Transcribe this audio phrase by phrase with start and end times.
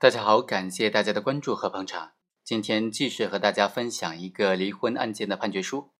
[0.00, 2.12] 大家好，感谢大家的关注和捧场。
[2.42, 5.90] 今天继续和大家分享一个离婚案件的判决书。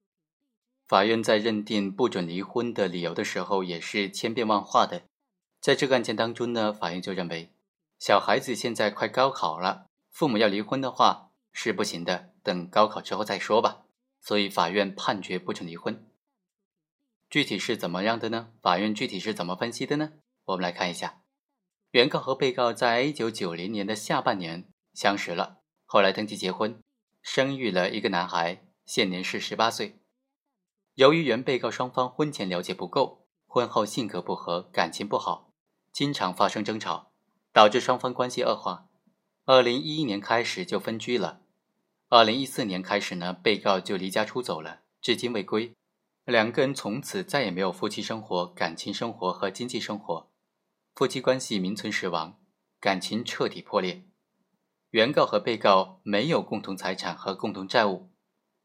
[0.87, 5.03] 法院在认定不准离婚的理由的时候，也是千变万化的。
[5.61, 7.51] 在这个案件当中呢，法院就认为，
[7.99, 13.83] 小孩子现在快高考了，父母要离婚的话是不行的，等高考之后再说吧。
[14.23, 16.03] 所以法院判决不准离婚。
[17.29, 18.49] 具体是怎么样的呢？
[18.63, 20.13] 法院具体是怎么分析的呢？
[20.47, 21.21] 我们来看一下。
[21.93, 26.81] 原告和被告在一九九零年的下半年相识了，后来登记结婚，
[27.21, 29.99] 生育了一个男孩，现年是十八岁。
[30.95, 35.53] 由于原被告双方婚前了解不够，婚后性格不合，感情不好，
[35.93, 37.11] 经常发生争吵，
[37.53, 38.87] 导致双方关系恶化。
[39.45, 41.41] 二零一一年开始就分居了，
[42.09, 45.73] 二零一四年开始呢，被告就离家出走了，至今未归。
[46.25, 50.30] 两个人从此再也没有夫妻生活、感情生活和经济生活。
[50.95, 52.39] 夫妻关系名存实亡，
[52.79, 54.05] 感情彻底破裂。
[54.91, 58.11] 原告和被告没有共同财产和共同债务，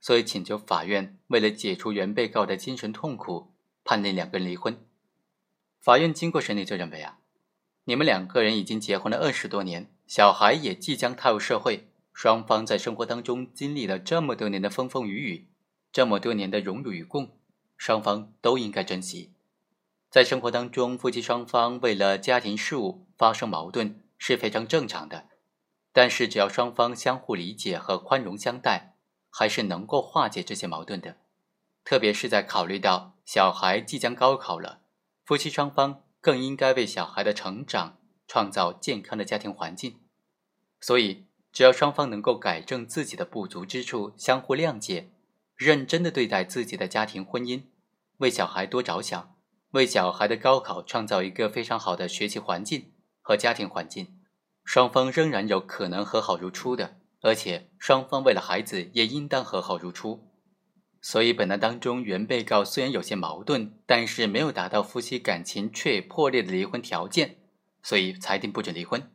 [0.01, 3.53] 所以请求法院为了解除原被告的精神痛苦，
[3.83, 4.83] 判令两个人离婚。
[5.79, 7.19] 法院经过审理就认为啊，
[7.83, 15.47] 你们两个人已经结婚了二十多年，小孩也即将踏入社会，双方在生活当中经历了这么多年的风风雨雨，
[15.91, 17.37] 这么多年的荣辱与共，
[17.77, 19.34] 双方都应该珍惜。
[20.15, 25.27] 在生活当中，夫妻双方为了家庭事务发生矛盾是非常正常的，
[25.91, 28.95] 但是只要双方相互理解和宽容相待，
[29.29, 31.17] 还是能够化解这些矛盾的。
[31.83, 34.79] 特别是在考虑到小孩即将高考了，
[35.25, 39.99] 夫妻双方更应该为小孩的成长创造健康的家庭环境。
[40.79, 45.11] 所以，只要双方能够改正自己的不足之处，相互谅解，
[45.57, 47.63] 认真的对待自己的家庭婚姻，
[48.19, 49.34] 为小孩多着想。
[49.75, 54.07] 为小孩的高考创造一个非常好的学习环境和家庭环境，
[54.63, 60.31] 双方仍然有可能和好如初的，而且双方为了孩子也应当和好如初。
[61.01, 67.35] 所以本案当中，原被告虽然有些矛盾，但是没有达到夫妻感情却破裂的离婚条件，
[67.83, 69.11] 所以裁定不准离婚。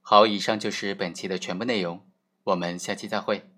[0.00, 2.06] 好，以上就是本期的全部内容，
[2.44, 3.50] 我们下期再会。